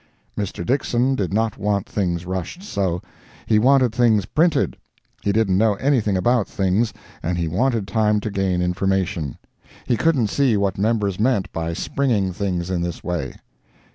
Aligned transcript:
Mr. 0.35 0.65
Dixson 0.65 1.15
did 1.15 1.31
not 1.31 1.59
want 1.59 1.85
things 1.87 2.25
rushed 2.25 2.63
so—he 2.63 3.59
wanted 3.59 3.93
things 3.93 4.25
printed; 4.25 4.75
he 5.21 5.31
didn't 5.31 5.59
know 5.59 5.75
anything 5.75 6.17
about 6.17 6.47
things, 6.47 6.91
and 7.21 7.37
he 7.37 7.47
wanted 7.47 7.87
time 7.87 8.19
to 8.21 8.31
gain 8.31 8.63
information. 8.63 9.37
He 9.85 9.95
couldn't 9.97 10.29
see 10.31 10.57
what 10.57 10.79
members 10.79 11.19
meant 11.19 11.53
by 11.53 11.73
springing 11.73 12.33
things 12.33 12.71
in 12.71 12.81
this 12.81 13.03
way. 13.03 13.35